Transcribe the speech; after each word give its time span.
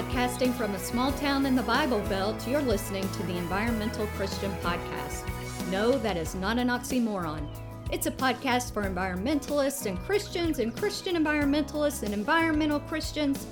Podcasting 0.00 0.54
from 0.54 0.74
a 0.74 0.78
small 0.78 1.12
town 1.12 1.44
in 1.44 1.54
the 1.54 1.62
Bible 1.62 2.00
Belt, 2.08 2.48
you're 2.48 2.62
listening 2.62 3.06
to 3.10 3.22
the 3.24 3.36
Environmental 3.36 4.06
Christian 4.16 4.50
Podcast. 4.62 5.28
No, 5.70 5.98
that 5.98 6.16
is 6.16 6.34
not 6.34 6.56
an 6.56 6.68
oxymoron. 6.68 7.46
It's 7.92 8.06
a 8.06 8.10
podcast 8.10 8.72
for 8.72 8.82
environmentalists 8.82 9.84
and 9.84 9.98
Christians 9.98 10.58
and 10.58 10.74
Christian 10.74 11.22
environmentalists 11.22 12.02
and 12.02 12.14
environmental 12.14 12.80
Christians. 12.80 13.46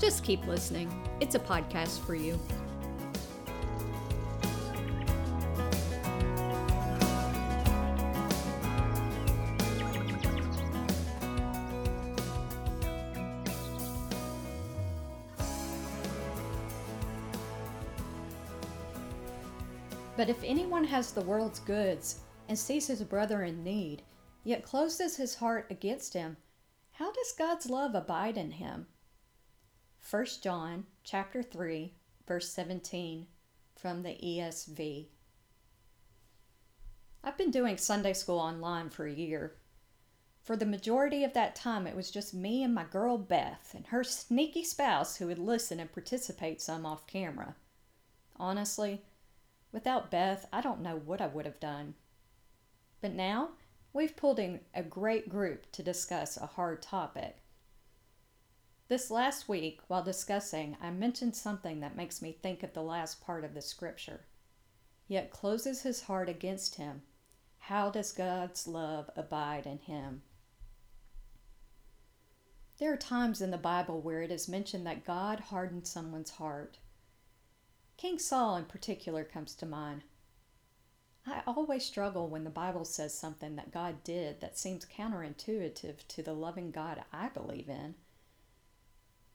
Just 0.00 0.24
keep 0.24 0.46
listening. 0.46 0.90
It's 1.20 1.34
a 1.34 1.38
podcast 1.38 2.00
for 2.06 2.14
you. 2.14 2.40
But 20.22 20.30
if 20.30 20.44
anyone 20.44 20.84
has 20.84 21.10
the 21.10 21.20
world's 21.20 21.58
goods 21.58 22.20
and 22.48 22.56
sees 22.56 22.86
his 22.86 23.02
brother 23.02 23.42
in 23.42 23.64
need, 23.64 24.04
yet 24.44 24.62
closes 24.62 25.16
his 25.16 25.34
heart 25.34 25.66
against 25.68 26.14
him, 26.14 26.36
how 26.92 27.10
does 27.10 27.34
God's 27.36 27.68
love 27.68 27.96
abide 27.96 28.36
in 28.36 28.52
him? 28.52 28.86
1 30.08 30.26
John 30.40 30.86
chapter 31.02 31.42
3 31.42 31.92
verse 32.24 32.48
17 32.50 33.26
from 33.74 34.04
the 34.04 34.10
ESV. 34.10 35.08
I've 37.24 37.36
been 37.36 37.50
doing 37.50 37.76
Sunday 37.76 38.12
school 38.12 38.38
online 38.38 38.90
for 38.90 39.06
a 39.06 39.12
year. 39.12 39.56
For 40.44 40.54
the 40.54 40.64
majority 40.64 41.24
of 41.24 41.32
that 41.32 41.56
time, 41.56 41.84
it 41.84 41.96
was 41.96 42.12
just 42.12 42.32
me 42.32 42.62
and 42.62 42.72
my 42.72 42.84
girl 42.84 43.18
Beth 43.18 43.72
and 43.74 43.88
her 43.88 44.04
sneaky 44.04 44.62
spouse 44.62 45.16
who 45.16 45.26
would 45.26 45.40
listen 45.40 45.80
and 45.80 45.90
participate 45.90 46.62
some 46.62 46.86
off 46.86 47.08
camera. 47.08 47.56
Honestly, 48.36 49.02
Without 49.72 50.10
Beth, 50.10 50.46
I 50.52 50.60
don't 50.60 50.82
know 50.82 50.96
what 50.96 51.20
I 51.20 51.26
would 51.26 51.46
have 51.46 51.58
done. 51.58 51.94
But 53.00 53.14
now, 53.14 53.50
we've 53.92 54.16
pulled 54.16 54.38
in 54.38 54.60
a 54.74 54.82
great 54.82 55.28
group 55.28 55.72
to 55.72 55.82
discuss 55.82 56.36
a 56.36 56.46
hard 56.46 56.82
topic. 56.82 57.38
This 58.88 59.10
last 59.10 59.48
week, 59.48 59.80
while 59.88 60.04
discussing, 60.04 60.76
I 60.80 60.90
mentioned 60.90 61.34
something 61.34 61.80
that 61.80 61.96
makes 61.96 62.20
me 62.20 62.32
think 62.32 62.62
of 62.62 62.74
the 62.74 62.82
last 62.82 63.22
part 63.22 63.44
of 63.44 63.54
the 63.54 63.62
scripture. 63.62 64.26
Yet 65.08 65.30
closes 65.30 65.82
his 65.82 66.02
heart 66.02 66.28
against 66.28 66.74
him. 66.74 67.02
How 67.58 67.90
does 67.90 68.12
God's 68.12 68.66
love 68.66 69.08
abide 69.16 69.66
in 69.66 69.78
him? 69.78 70.22
There 72.78 72.92
are 72.92 72.96
times 72.96 73.40
in 73.40 73.50
the 73.50 73.56
Bible 73.56 74.00
where 74.00 74.22
it 74.22 74.30
is 74.30 74.48
mentioned 74.48 74.86
that 74.86 75.04
God 75.04 75.40
hardened 75.40 75.86
someone's 75.86 76.30
heart. 76.30 76.78
King 78.02 78.18
Saul, 78.18 78.56
in 78.56 78.64
particular, 78.64 79.22
comes 79.22 79.54
to 79.54 79.64
mind. 79.64 80.02
I 81.24 81.42
always 81.46 81.84
struggle 81.84 82.26
when 82.26 82.42
the 82.42 82.50
Bible 82.50 82.84
says 82.84 83.16
something 83.16 83.54
that 83.54 83.70
God 83.70 84.02
did 84.02 84.40
that 84.40 84.58
seems 84.58 84.84
counterintuitive 84.84 86.08
to 86.08 86.20
the 86.20 86.32
loving 86.32 86.72
God 86.72 87.04
I 87.12 87.28
believe 87.28 87.68
in. 87.68 87.94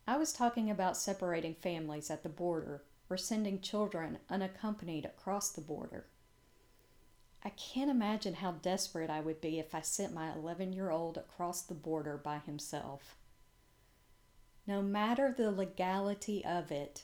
I 0.06 0.18
was 0.18 0.34
talking 0.34 0.70
about 0.70 0.98
separating 0.98 1.56
families 1.56 2.12
at 2.12 2.24
the 2.24 2.28
border 2.28 2.84
or 3.10 3.16
sending 3.16 3.62
children 3.62 4.18
unaccompanied 4.30 5.06
across 5.06 5.50
the 5.50 5.62
border. 5.62 6.08
I 7.46 7.52
can't 7.52 7.90
imagine 7.90 8.34
how 8.34 8.52
desperate 8.52 9.10
I 9.10 9.22
would 9.22 9.40
be 9.40 9.60
if 9.60 9.74
I 9.74 9.80
sent 9.80 10.14
my 10.14 10.34
11 10.34 10.74
year 10.74 10.92
old 10.92 11.16
across 11.16 11.62
the 11.62 11.74
border 11.74 12.18
by 12.18 12.40
himself. 12.40 13.16
No 14.68 14.82
matter 14.82 15.32
the 15.32 15.52
legality 15.52 16.44
of 16.44 16.70
it, 16.70 17.04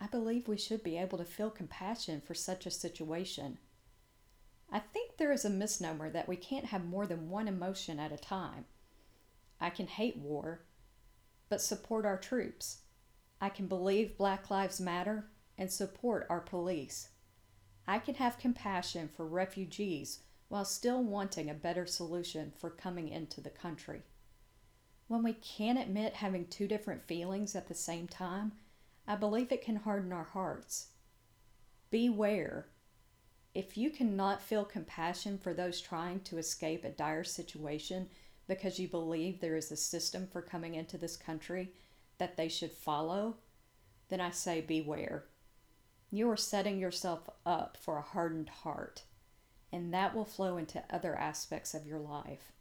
I 0.00 0.06
believe 0.06 0.48
we 0.48 0.56
should 0.56 0.82
be 0.82 0.96
able 0.96 1.18
to 1.18 1.24
feel 1.24 1.50
compassion 1.50 2.22
for 2.24 2.34
such 2.34 2.64
a 2.64 2.70
situation. 2.70 3.58
I 4.72 4.78
think 4.78 5.16
there 5.16 5.32
is 5.32 5.44
a 5.44 5.50
misnomer 5.50 6.08
that 6.10 6.28
we 6.28 6.36
can't 6.36 6.66
have 6.66 6.84
more 6.84 7.06
than 7.06 7.28
one 7.28 7.48
emotion 7.48 7.98
at 7.98 8.12
a 8.12 8.16
time. 8.16 8.64
I 9.60 9.68
can 9.68 9.86
hate 9.86 10.16
war, 10.16 10.62
but 11.50 11.60
support 11.60 12.06
our 12.06 12.16
troops. 12.16 12.78
I 13.40 13.50
can 13.50 13.66
believe 13.66 14.16
Black 14.16 14.50
Lives 14.50 14.80
Matter 14.80 15.26
and 15.58 15.70
support 15.70 16.26
our 16.30 16.40
police. 16.40 17.08
I 17.86 17.98
can 17.98 18.14
have 18.14 18.38
compassion 18.38 19.10
for 19.14 19.26
refugees 19.26 20.20
while 20.48 20.64
still 20.64 21.02
wanting 21.02 21.50
a 21.50 21.54
better 21.54 21.84
solution 21.86 22.52
for 22.56 22.70
coming 22.70 23.08
into 23.08 23.40
the 23.40 23.50
country. 23.50 24.02
When 25.08 25.22
we 25.22 25.34
can't 25.34 25.78
admit 25.78 26.14
having 26.14 26.46
two 26.46 26.68
different 26.68 27.06
feelings 27.06 27.54
at 27.54 27.68
the 27.68 27.74
same 27.74 28.06
time, 28.06 28.52
I 29.10 29.16
believe 29.16 29.50
it 29.50 29.64
can 29.64 29.74
harden 29.74 30.12
our 30.12 30.22
hearts. 30.22 30.90
Beware. 31.90 32.68
If 33.56 33.76
you 33.76 33.90
cannot 33.90 34.40
feel 34.40 34.64
compassion 34.64 35.36
for 35.36 35.52
those 35.52 35.80
trying 35.80 36.20
to 36.20 36.38
escape 36.38 36.84
a 36.84 36.90
dire 36.90 37.24
situation 37.24 38.08
because 38.46 38.78
you 38.78 38.86
believe 38.86 39.40
there 39.40 39.56
is 39.56 39.72
a 39.72 39.76
system 39.76 40.28
for 40.30 40.40
coming 40.40 40.76
into 40.76 40.96
this 40.96 41.16
country 41.16 41.72
that 42.18 42.36
they 42.36 42.48
should 42.48 42.70
follow, 42.70 43.38
then 44.10 44.20
I 44.20 44.30
say 44.30 44.60
beware. 44.60 45.24
You 46.12 46.30
are 46.30 46.36
setting 46.36 46.78
yourself 46.78 47.28
up 47.44 47.76
for 47.76 47.98
a 47.98 48.02
hardened 48.02 48.48
heart, 48.48 49.02
and 49.72 49.92
that 49.92 50.14
will 50.14 50.24
flow 50.24 50.56
into 50.56 50.84
other 50.88 51.16
aspects 51.16 51.74
of 51.74 51.84
your 51.84 51.98
life. 51.98 52.52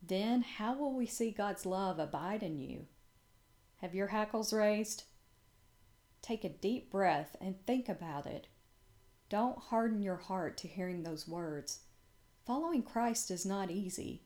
Then, 0.00 0.42
how 0.42 0.74
will 0.76 0.94
we 0.94 1.06
see 1.06 1.32
God's 1.32 1.66
love 1.66 1.98
abide 1.98 2.44
in 2.44 2.56
you? 2.56 2.86
Have 3.78 3.96
your 3.96 4.06
hackles 4.06 4.52
raised? 4.52 5.02
Take 6.26 6.42
a 6.42 6.48
deep 6.48 6.90
breath 6.90 7.36
and 7.40 7.54
think 7.66 7.88
about 7.88 8.26
it. 8.26 8.48
Don't 9.28 9.58
harden 9.58 10.02
your 10.02 10.16
heart 10.16 10.56
to 10.58 10.66
hearing 10.66 11.04
those 11.04 11.28
words. 11.28 11.82
Following 12.44 12.82
Christ 12.82 13.30
is 13.30 13.46
not 13.46 13.70
easy. 13.70 14.24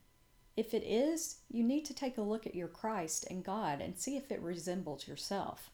If 0.56 0.72
it 0.72 0.82
is, 0.82 1.40
you 1.50 1.62
need 1.62 1.84
to 1.84 1.94
take 1.94 2.16
a 2.16 2.22
look 2.22 2.46
at 2.46 2.54
your 2.54 2.68
Christ 2.68 3.26
and 3.28 3.44
God 3.44 3.82
and 3.82 3.98
see 3.98 4.16
if 4.16 4.32
it 4.32 4.40
resembles 4.40 5.06
yourself. 5.06 5.68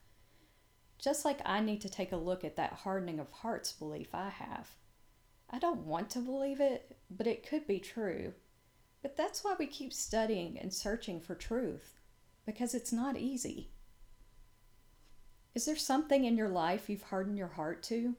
Just 0.99 1.25
like 1.25 1.39
I 1.45 1.61
need 1.61 1.81
to 1.83 1.89
take 1.89 2.11
a 2.11 2.17
look 2.17 2.43
at 2.43 2.57
that 2.57 2.73
hardening 2.73 3.21
of 3.21 3.31
hearts 3.31 3.71
belief 3.71 4.13
I 4.13 4.31
have. 4.31 4.71
I 5.49 5.61
don't 5.61 5.87
want 5.87 6.11
to 6.11 6.19
believe 6.19 6.59
it, 6.59 6.97
but 7.09 7.29
it 7.29 7.49
could 7.49 7.69
be 7.69 7.79
true. 7.79 8.33
But 9.01 9.17
that's 9.17 9.45
why 9.45 9.55
we 9.57 9.69
keep 9.69 9.93
studying 9.93 10.59
and 10.59 10.75
searching 10.75 11.21
for 11.21 11.37
truth, 11.37 12.01
because 12.45 12.75
it's 12.75 12.93
not 12.93 13.17
easy. 13.17 13.71
Is 15.57 15.65
there 15.65 15.75
something 15.75 16.27
in 16.27 16.37
your 16.37 16.51
life 16.51 16.91
you've 16.91 17.05
hardened 17.05 17.39
your 17.39 17.49
heart 17.49 17.83
to? 17.85 18.15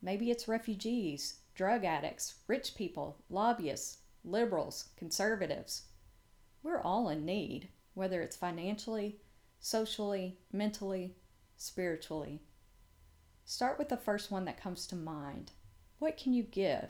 Maybe 0.00 0.30
it's 0.30 0.48
refugees, 0.48 1.40
drug 1.54 1.84
addicts, 1.84 2.36
rich 2.48 2.74
people, 2.74 3.18
lobbyists, 3.28 3.98
liberals, 4.24 4.88
conservatives. 4.96 5.82
We're 6.62 6.80
all 6.80 7.10
in 7.10 7.26
need, 7.26 7.68
whether 7.92 8.22
it's 8.22 8.36
financially, 8.36 9.18
socially, 9.60 10.38
mentally, 10.50 11.14
spiritually. 11.58 12.40
Start 13.44 13.78
with 13.78 13.90
the 13.90 13.98
first 13.98 14.30
one 14.30 14.46
that 14.46 14.58
comes 14.58 14.86
to 14.86 14.96
mind. 14.96 15.52
What 15.98 16.16
can 16.16 16.32
you 16.32 16.42
give? 16.42 16.88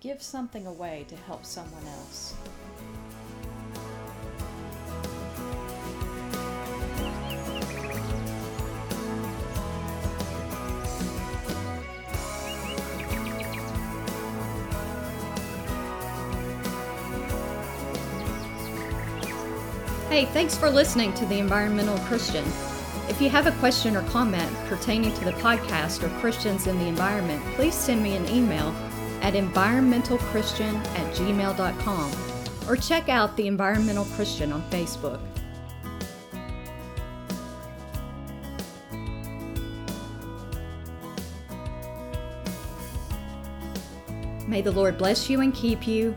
Give 0.00 0.22
something 0.22 0.66
away 0.66 1.04
to 1.08 1.14
help 1.14 1.44
someone 1.44 1.84
else. 1.84 2.32
Hey, 20.10 20.24
thanks 20.24 20.56
for 20.56 20.68
listening 20.68 21.14
to 21.14 21.26
The 21.26 21.38
Environmental 21.38 21.96
Christian. 21.98 22.44
If 23.08 23.20
you 23.20 23.30
have 23.30 23.46
a 23.46 23.52
question 23.60 23.94
or 23.94 24.02
comment 24.08 24.52
pertaining 24.66 25.14
to 25.14 25.24
the 25.24 25.30
podcast 25.34 26.02
or 26.02 26.08
Christians 26.18 26.66
in 26.66 26.80
the 26.80 26.86
environment, 26.86 27.40
please 27.54 27.76
send 27.76 28.02
me 28.02 28.16
an 28.16 28.28
email 28.28 28.74
at 29.22 29.34
environmentalchristian 29.34 30.74
at 30.98 31.14
gmail.com 31.14 32.12
or 32.68 32.74
check 32.74 33.08
out 33.08 33.36
The 33.36 33.46
Environmental 33.46 34.04
Christian 34.16 34.52
on 34.52 34.68
Facebook. 34.68 35.20
May 44.48 44.60
the 44.60 44.72
Lord 44.72 44.98
bless 44.98 45.30
you 45.30 45.40
and 45.40 45.54
keep 45.54 45.86
you. 45.86 46.16